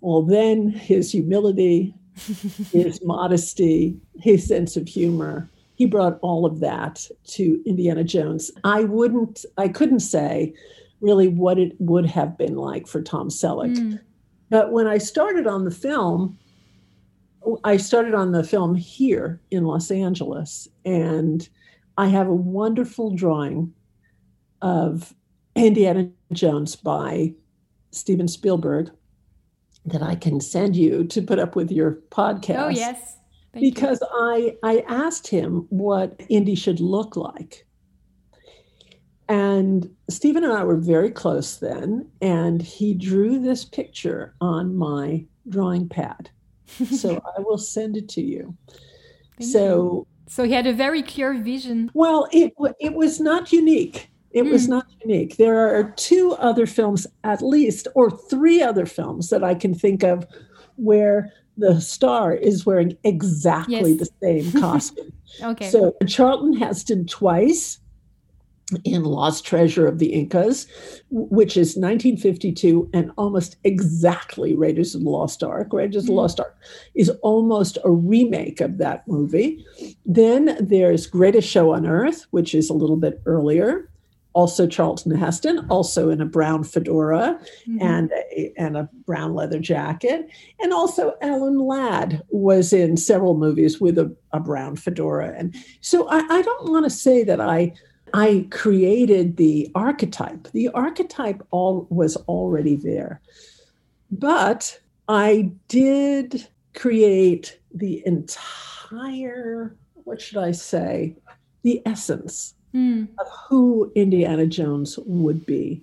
[0.00, 1.94] well, then his humility,
[2.72, 8.50] his modesty, his sense of humor, he brought all of that to Indiana Jones.
[8.64, 10.54] I wouldn't, I couldn't say
[11.00, 13.76] really what it would have been like for Tom Selleck.
[13.76, 14.00] Mm.
[14.50, 16.38] But when I started on the film,
[17.64, 21.48] I started on the film here in Los Angeles, and
[21.98, 23.72] I have a wonderful drawing
[24.62, 25.14] of
[25.54, 27.34] Indiana Jones by
[27.90, 28.90] Steven Spielberg
[29.84, 32.58] that I can send you to put up with your podcast.
[32.58, 33.18] Oh yes.
[33.52, 34.06] Thank because you.
[34.12, 37.66] I I asked him what Indy should look like.
[39.28, 45.24] And Steven and I were very close then, and he drew this picture on my
[45.48, 46.30] drawing pad.
[46.66, 48.56] so I will send it to you.
[49.38, 50.06] Thank so you.
[50.28, 51.90] So he had a very clear vision.
[51.94, 54.11] Well, it it was not unique.
[54.32, 54.50] It mm.
[54.50, 54.72] was hmm.
[54.72, 55.36] not unique.
[55.36, 60.02] There are two other films, at least, or three other films that I can think
[60.02, 60.26] of
[60.76, 64.08] where the star is wearing exactly yes.
[64.08, 65.12] the same costume.
[65.42, 65.68] okay.
[65.68, 67.78] So Charlton Heston twice
[68.84, 70.66] in Lost Treasure of the Incas,
[71.10, 75.68] which is 1952 and almost exactly Raiders of the Lost Ark.
[75.74, 76.18] Raiders of the hmm.
[76.18, 76.56] Lost Ark
[76.94, 79.66] is almost a remake of that movie.
[80.06, 83.90] Then there's Greatest Show on Earth, which is a little bit earlier
[84.34, 87.78] also Charlton Heston, also in a brown fedora mm-hmm.
[87.80, 90.28] and a and a brown leather jacket,
[90.60, 95.34] and also Alan Ladd was in several movies with a, a brown fedora.
[95.36, 97.74] And so I, I don't want to say that I
[98.14, 100.48] I created the archetype.
[100.52, 103.20] The archetype all was already there,
[104.10, 111.16] but I did create the entire what should I say
[111.62, 113.08] the essence mm.
[113.18, 115.82] of who Indiana Jones would be.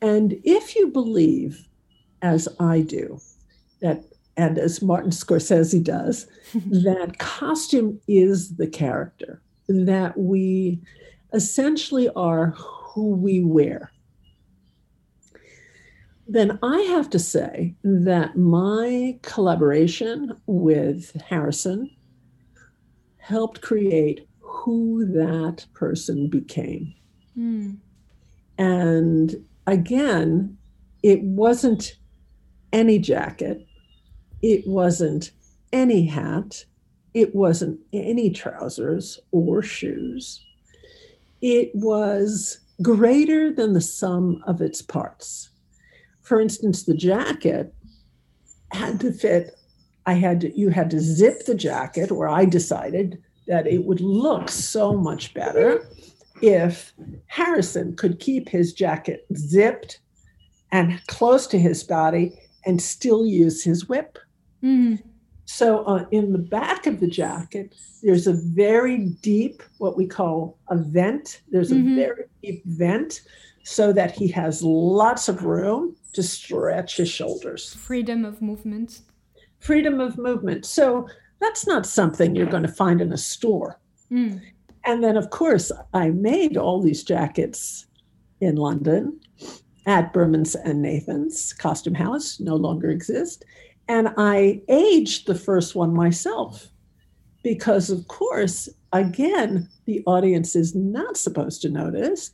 [0.00, 1.68] And if you believe,
[2.22, 3.20] as I do,
[3.80, 4.04] that
[4.36, 10.80] and as Martin Scorsese does, that costume is the character, that we
[11.32, 13.90] essentially are who we wear.
[16.28, 21.90] Then I have to say that my collaboration with Harrison
[23.16, 26.94] helped create who that person became.
[27.36, 27.76] Mm.
[28.56, 30.56] And again,
[31.02, 31.96] it wasn't
[32.72, 33.66] any jacket,
[34.42, 35.32] it wasn't
[35.72, 36.64] any hat,
[37.14, 40.44] it wasn't any trousers or shoes.
[41.40, 45.50] It was greater than the sum of its parts.
[46.22, 47.74] For instance, the jacket
[48.72, 49.54] had to fit.
[50.06, 54.00] I had to, you had to zip the jacket, or I decided that it would
[54.00, 55.88] look so much better
[56.40, 56.92] if
[57.26, 60.00] Harrison could keep his jacket zipped
[60.70, 64.18] and close to his body and still use his whip.
[64.62, 65.02] Mm.
[65.46, 70.58] So, uh, in the back of the jacket, there's a very deep, what we call
[70.68, 71.40] a vent.
[71.50, 71.92] There's mm-hmm.
[71.92, 73.22] a very deep vent
[73.64, 77.74] so that he has lots of room to stretch his shoulders.
[77.74, 79.00] Freedom of movement.
[79.58, 80.66] Freedom of movement.
[80.66, 81.08] So,
[81.40, 83.80] that's not something you're going to find in a store.
[84.10, 84.40] Mm.
[84.84, 87.86] And then, of course, I made all these jackets
[88.40, 89.20] in London
[89.86, 93.44] at Bermans and Nathan's Costume House, no longer exist.
[93.88, 96.68] And I aged the first one myself
[97.42, 102.30] because, of course, again, the audience is not supposed to notice.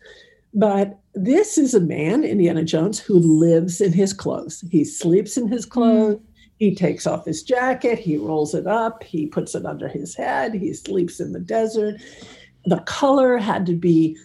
[0.52, 4.64] But this is a man, Indiana Jones, who lives in his clothes.
[4.70, 6.16] He sleeps in his clothes.
[6.16, 6.22] Mm.
[6.58, 10.54] He takes off his jacket, he rolls it up, he puts it under his head,
[10.54, 12.00] he sleeps in the desert.
[12.66, 14.16] The color had to be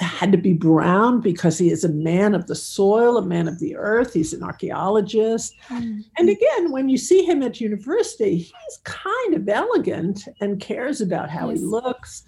[0.00, 3.58] had to be brown because he is a man of the soil, a man of
[3.58, 4.12] the earth.
[4.12, 5.54] He's an archaeologist.
[5.68, 6.00] Mm-hmm.
[6.18, 11.30] And again, when you see him at university, he's kind of elegant and cares about
[11.30, 11.58] how yes.
[11.58, 12.22] he looks.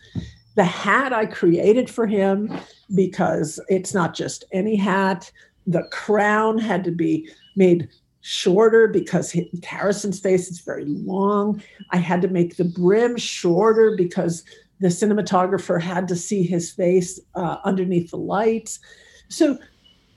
[0.57, 2.53] The hat I created for him
[2.95, 5.31] because it's not just any hat.
[5.67, 7.89] The crown had to be made
[8.27, 11.63] shorter because Harrison's face is very long.
[11.91, 14.45] I had to make the brim shorter because
[14.81, 18.81] the cinematographer had to see his face uh, underneath the lights.
[19.29, 19.59] So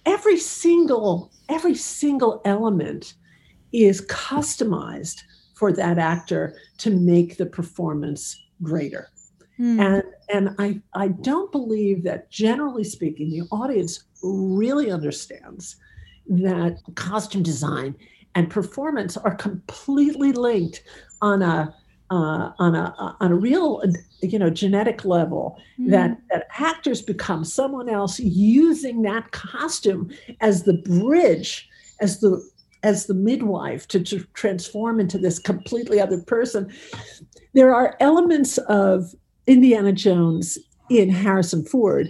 [0.06, 3.16] every single every single element
[3.74, 5.24] is customized
[5.56, 9.10] for that actor to make the performance greater.
[9.60, 9.82] Mm.
[9.82, 15.76] And and I I don't believe that generally speaking the audience really understands
[16.30, 17.96] that costume design
[18.36, 20.84] and performance are completely linked
[21.22, 21.74] on a
[22.10, 23.82] uh, on a on a real
[24.22, 25.90] you know genetic level mm.
[25.90, 30.10] that that actors become someone else using that costume
[30.40, 31.68] as the bridge
[32.00, 32.42] as the
[32.84, 36.72] as the midwife to, to transform into this completely other person
[37.54, 39.14] there are elements of
[39.46, 40.58] indiana jones
[40.90, 42.10] in harrison ford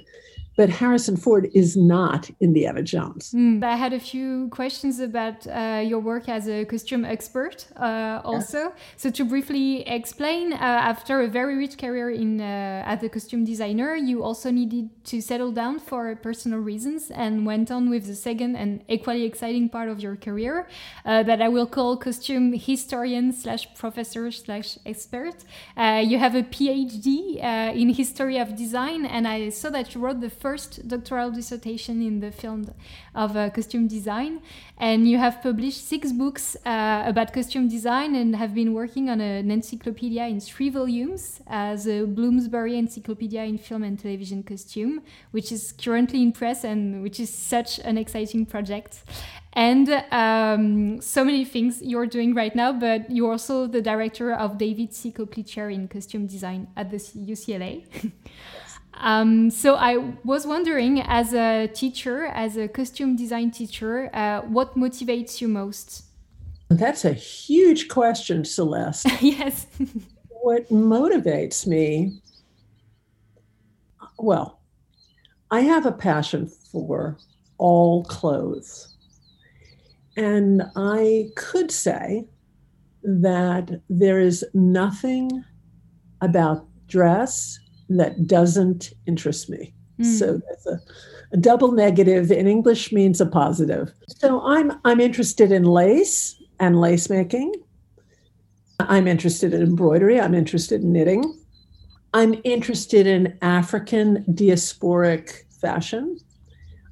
[0.57, 3.31] but Harrison Ford is not Indiana Jones.
[3.31, 8.21] Mm, I had a few questions about uh, your work as a costume expert uh,
[8.25, 8.57] also.
[8.57, 8.71] Yeah.
[8.97, 10.55] So to briefly explain, uh,
[10.93, 15.21] after a very rich career in uh, as a costume designer, you also needed to
[15.21, 19.89] settle down for personal reasons and went on with the second and equally exciting part
[19.89, 20.67] of your career
[21.05, 25.35] uh, that I will call costume historian slash professor slash expert.
[25.77, 27.37] Uh, you have a PhD
[27.75, 31.95] in history of design, and I saw that you wrote the first first doctoral dissertation
[32.09, 32.73] in the field
[33.23, 34.33] of uh, costume design.
[34.77, 39.19] And you have published six books uh, about costume design and have been working on
[39.19, 45.51] an encyclopedia in three volumes as a Bloomsbury Encyclopedia in Film and Television Costume, which
[45.51, 48.91] is currently in press and which is such an exciting project
[49.53, 52.71] and um, so many things you're doing right now.
[52.71, 55.11] But you're also the director of David C.
[55.11, 56.97] Copley Chair in Costume Design at the
[57.33, 57.75] UCLA.
[58.93, 64.75] Um, so I was wondering, as a teacher, as a costume design teacher, uh, what
[64.75, 66.03] motivates you most?
[66.69, 69.07] That's a huge question, Celeste.
[69.21, 69.67] yes.
[70.29, 72.19] what motivates me?
[74.17, 74.59] Well,
[75.51, 77.17] I have a passion for
[77.57, 78.95] all clothes.
[80.17, 82.25] And I could say
[83.03, 85.43] that there is nothing
[86.21, 87.59] about dress
[87.89, 89.73] that doesn't interest me.
[89.99, 90.19] Mm.
[90.19, 90.79] So that's a,
[91.31, 93.91] a double negative in English means a positive.
[94.07, 97.53] So I'm I'm interested in lace and lace making.
[98.79, 100.19] I'm interested in embroidery.
[100.19, 101.39] I'm interested in knitting.
[102.13, 106.17] I'm interested in African diasporic fashion.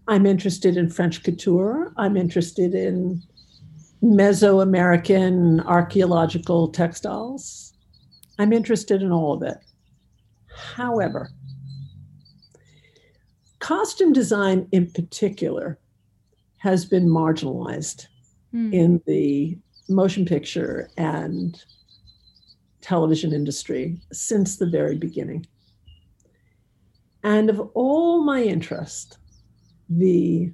[0.08, 1.94] I'm interested in French couture.
[1.98, 3.22] I'm interested in
[4.04, 7.74] Mesoamerican archaeological textiles.
[8.38, 9.58] I'm interested in all of it.
[10.56, 11.30] However,
[13.60, 15.80] costume design in particular
[16.58, 18.08] has been marginalized
[18.54, 18.74] mm.
[18.74, 19.58] in the
[19.90, 21.64] motion picture and
[22.82, 25.46] television industry since the very beginning.
[27.24, 29.18] And of all my interest,
[29.90, 30.54] the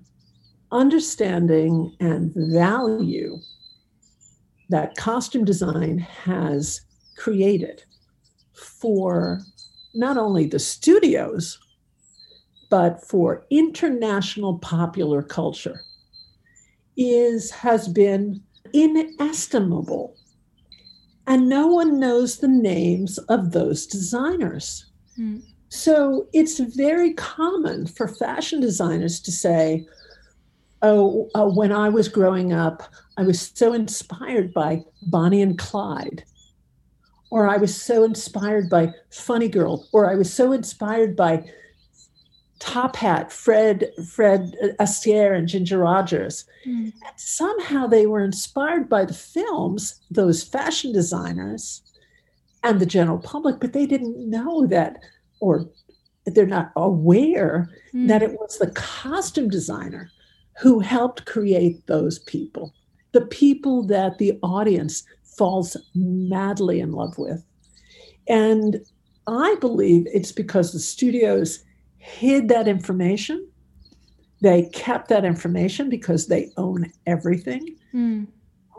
[0.71, 3.39] understanding and value
[4.69, 6.81] that costume design has
[7.17, 7.83] created
[8.53, 9.41] for
[9.93, 11.59] not only the studios,
[12.69, 15.81] but for international popular culture
[16.97, 18.41] is has been
[18.73, 20.15] inestimable.
[21.27, 24.85] And no one knows the names of those designers.
[25.19, 25.43] Mm.
[25.69, 29.87] So it's very common for fashion designers to say,
[30.81, 32.83] Oh, uh, when I was growing up,
[33.15, 36.23] I was so inspired by Bonnie and Clyde,
[37.31, 41.45] or I was so inspired by Funny Girl, or I was so inspired by
[42.59, 46.45] Top Hat, Fred, Fred Astaire, and Ginger Rogers.
[46.67, 46.93] Mm.
[46.93, 51.81] And somehow they were inspired by the films, those fashion designers,
[52.63, 54.99] and the general public, but they didn't know that,
[55.39, 55.67] or
[56.25, 58.07] they're not aware mm.
[58.07, 60.11] that it was the costume designer
[60.59, 62.73] who helped create those people,
[63.13, 65.03] the people that the audience
[65.37, 67.43] falls madly in love with.
[68.27, 68.77] And
[69.27, 71.63] I believe it's because the studios
[71.97, 73.47] hid that information.
[74.41, 78.27] They kept that information because they own everything, mm.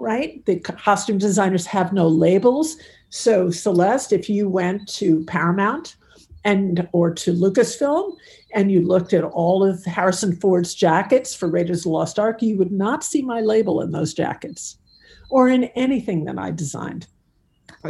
[0.00, 0.44] right?
[0.46, 2.76] The costume designers have no labels.
[3.11, 5.94] So, Celeste, if you went to Paramount
[6.44, 8.16] and or to Lucasfilm
[8.53, 12.42] and you looked at all of Harrison Ford's jackets for Raiders of the Lost Ark,
[12.42, 14.78] you would not see my label in those jackets
[15.32, 17.06] or in anything that I designed.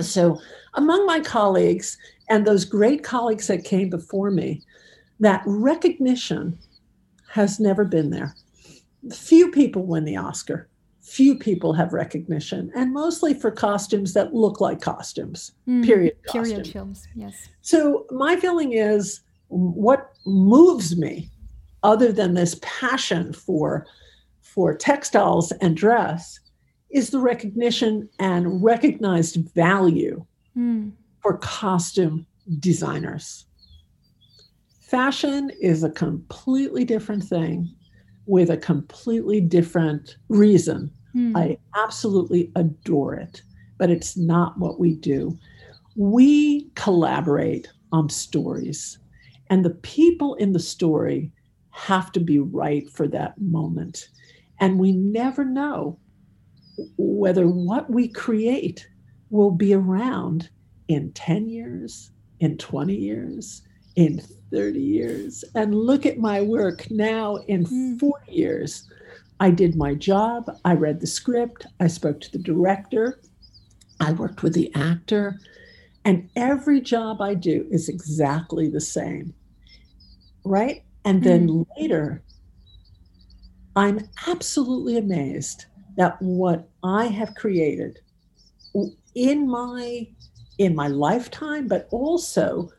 [0.01, 0.41] So,
[0.75, 1.99] among my colleagues
[2.31, 4.63] and those great colleagues that came before me,
[5.19, 6.57] that recognition
[7.29, 8.37] has never been there.
[9.13, 10.69] Few people win the Oscar.
[11.01, 15.51] Few people have recognition, and mostly for costumes that look like costumes.
[15.69, 16.23] Mm, period.
[16.31, 16.73] Period costume.
[16.73, 17.09] films.
[17.17, 17.49] Yes.
[17.61, 21.29] So my feeling is, what moves me,
[21.83, 23.85] other than this passion for
[24.41, 26.39] for textiles and dress,
[26.93, 30.25] is the recognition and recognized value
[30.57, 30.93] mm.
[31.21, 32.27] for costume
[32.59, 33.47] designers.
[34.81, 37.75] Fashion is a completely different thing
[38.27, 40.91] with a completely different reason.
[41.17, 41.37] Mm.
[41.37, 43.43] I absolutely adore it,
[43.79, 45.39] but it's not what we do.
[45.97, 48.99] We collaborate on stories,
[49.51, 51.33] and the people in the story
[51.71, 54.09] have to be right for that moment.
[54.61, 55.99] And we never know
[56.97, 58.89] whether what we create
[59.31, 60.51] will be around
[60.89, 62.11] in 10 years,
[62.41, 63.63] in 20 years,
[63.97, 67.99] in 30 years and look at my work now in mm.
[67.99, 68.89] 40 years.
[69.41, 73.21] I did my job, I read the script, I spoke to the director,
[73.99, 75.41] I worked with the actor,
[76.05, 79.35] and every job I do is exactly the same.
[80.45, 80.85] Right?
[81.05, 81.67] And then mm.
[81.79, 82.23] later,
[83.75, 85.67] I'm absolutely amazed
[85.97, 87.99] that what I have created
[89.15, 90.09] in my
[90.59, 92.71] in my lifetime, but also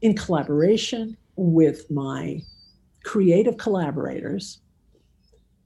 [0.00, 2.42] in collaboration with my
[3.04, 4.60] creative collaborators,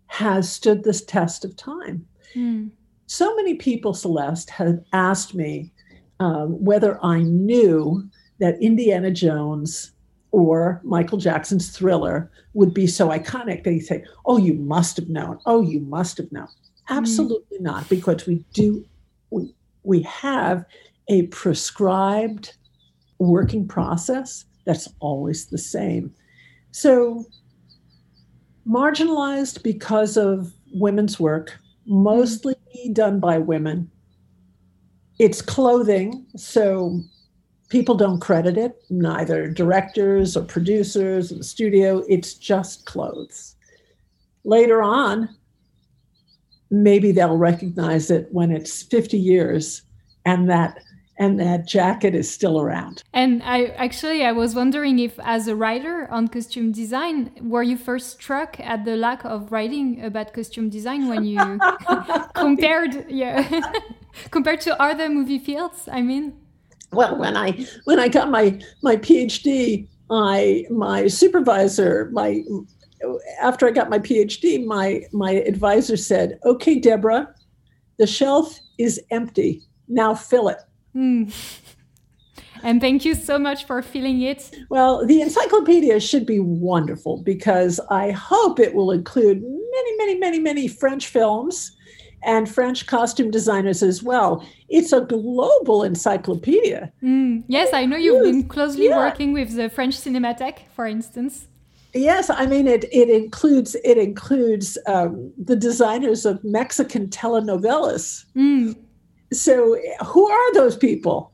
[0.07, 2.07] has stood this test of time.
[2.35, 2.71] Mm.
[3.07, 5.73] So many people, Celeste, have asked me
[6.21, 9.93] um, whether I knew that Indiana Jones
[10.31, 13.65] or Michael Jackson's Thriller would be so iconic.
[13.65, 15.39] They say, "Oh, you must have known.
[15.47, 16.49] Oh, you must have known."
[16.93, 16.97] Mm.
[16.97, 18.85] Absolutely not, because we do.
[19.31, 20.65] We, we have
[21.09, 22.55] a prescribed
[23.19, 26.15] working process that's always the same.
[26.71, 27.25] So,
[28.69, 32.55] marginalized because of women's work, mostly
[32.93, 33.91] done by women.
[35.19, 37.01] It's clothing, so
[37.69, 42.05] people don't credit it, neither directors or producers in the studio.
[42.09, 43.57] It's just clothes.
[44.45, 45.29] Later on,
[46.73, 49.83] maybe they'll recognize it when it's 50 years
[50.25, 50.79] and that
[51.19, 53.03] and that jacket is still around.
[53.13, 57.77] And I actually I was wondering if as a writer on costume design, were you
[57.77, 61.61] first struck at the lack of writing about costume design when you
[62.35, 63.61] compared yeah
[64.31, 66.33] compared to other movie fields, I mean?
[66.93, 72.43] Well, when I when I got my my PhD, I my supervisor, my
[73.41, 77.35] after I got my PhD, my my advisor said, "Okay, Deborah,
[77.99, 79.63] The shelf is empty.
[79.87, 80.59] Now fill it.
[80.97, 81.33] Mm.
[82.63, 84.51] And thank you so much for filling it.
[84.71, 90.39] Well, the encyclopedia should be wonderful because I hope it will include many, many, many,
[90.39, 91.77] many French films
[92.25, 94.47] and French costume designers as well.
[94.69, 96.93] It's a global encyclopedia.
[97.03, 97.43] Mm.
[97.49, 98.97] Yes, I know you've been closely yeah.
[98.97, 101.49] working with the French Cinematheque, for instance.
[101.95, 102.85] Yes, I mean it.
[102.93, 108.25] It includes it includes um, the designers of Mexican telenovelas.
[108.35, 108.77] Mm.
[109.33, 111.33] So, who are those people?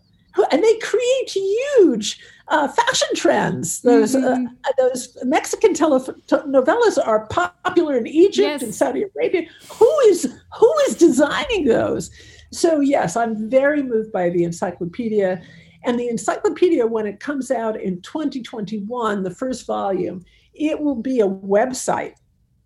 [0.50, 3.80] and they create huge uh, fashion trends.
[3.82, 4.46] Those uh, mm-hmm.
[4.46, 8.62] uh, those Mexican telenovelas are popular in Egypt yes.
[8.62, 9.48] and Saudi Arabia.
[9.72, 12.11] Who is who is designing those?
[12.52, 15.42] So yes, I'm very moved by the encyclopedia,
[15.84, 20.24] and the encyclopedia when it comes out in 2021, the first volume,
[20.59, 22.14] it will be a website,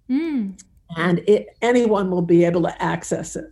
[0.09, 0.59] mm.
[0.97, 3.47] and it anyone will be able to access it.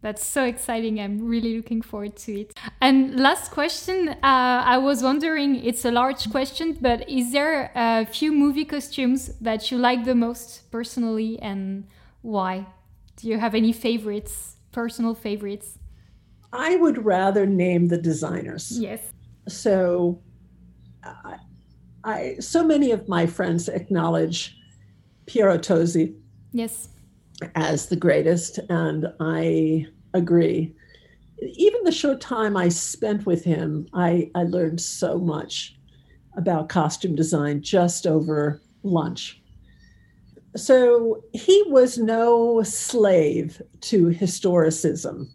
[0.00, 1.00] That's so exciting.
[1.00, 2.54] I'm really looking forward to it.
[2.80, 8.06] And last question uh, I was wondering, it's a large question, but is there a
[8.06, 11.88] few movie costumes that you like the most personally and
[12.22, 12.66] why?
[13.16, 15.78] Do you have any favorites, personal favorites?
[16.52, 18.78] I would rather name the designers.
[18.78, 19.00] Yes.
[19.48, 20.22] So,
[21.02, 21.38] I,
[22.08, 24.56] I so many of my friends acknowledge
[25.26, 26.14] Piero Tosi.
[26.52, 26.88] Yes
[27.54, 30.74] as the greatest, and I agree.
[31.40, 35.76] Even the short time I spent with him, I, I learned so much
[36.36, 39.40] about costume design just over lunch.
[40.56, 45.28] So he was no slave to historicism,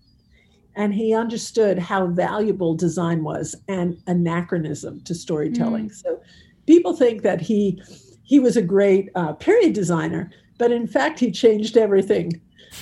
[0.76, 5.90] and he understood how valuable design was and anachronism to storytelling.
[5.90, 5.96] Mm.
[5.96, 6.22] So
[6.66, 7.82] people think that he
[8.24, 12.42] he was a great uh, period designer, but in fact, he changed everything,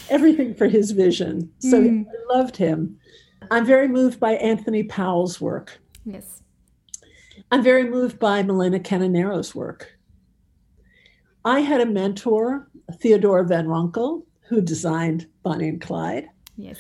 [0.10, 1.52] everything for his vision.
[1.60, 2.06] So mm.
[2.06, 2.98] I loved him.
[3.50, 5.80] I'm very moved by Anthony Powell's work.
[6.06, 6.42] Yes.
[7.52, 9.98] I'm very moved by Milena Canonero's work.
[11.44, 12.70] I had a mentor,
[13.04, 16.28] Theadora Van Runkle, who designed Bonnie and Clyde.
[16.56, 16.78] Yes.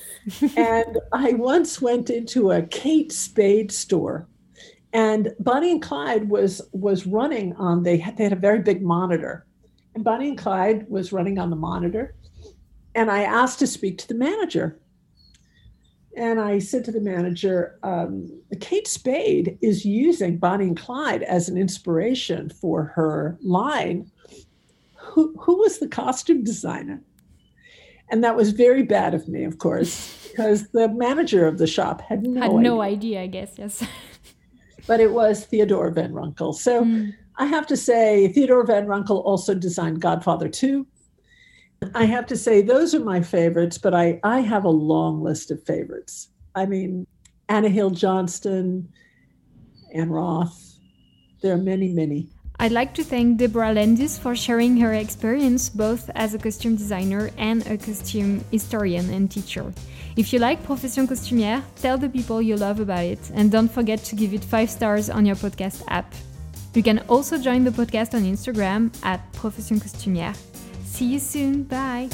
[0.55, 4.27] and I once went into a Kate Spade store
[4.93, 8.81] and Bonnie and Clyde was was running on they had they had a very big
[8.81, 9.45] monitor
[9.93, 12.15] and Bonnie and Clyde was running on the monitor.
[12.95, 14.79] And I asked to speak to the manager.
[16.15, 21.47] And I said to the manager, um, Kate Spade is using Bonnie and Clyde as
[21.47, 24.11] an inspiration for her line.
[24.97, 27.01] Who, who was the costume designer?
[28.09, 32.01] And that was very bad of me, of course, because the manager of the shop
[32.01, 32.61] had no had idea.
[32.61, 33.85] no idea, I guess, yes.
[34.87, 36.53] but it was Theadora Van Runkle.
[36.53, 37.13] So mm.
[37.37, 40.85] I have to say, Theadora Van Runkle also designed Godfather 2.
[41.95, 45.49] I have to say, those are my favorites, but I, I have a long list
[45.49, 46.29] of favorites.
[46.53, 47.07] I mean,
[47.49, 48.87] Anna Hill Johnstone,
[49.93, 50.77] Ann Roth.
[51.41, 52.29] There are many, many.
[52.59, 57.31] I'd like to thank Deborah Landis for sharing her experience both as a costume designer
[57.37, 59.73] and a costume historian and teacher.
[60.15, 64.03] If you like Profession Costumière, tell the people you love about it and don't forget
[64.05, 66.13] to give it 5 stars on your podcast app.
[66.73, 70.35] You can also join the podcast on Instagram at Profession Costumière.
[70.85, 71.63] See you soon.
[71.63, 72.09] Bye.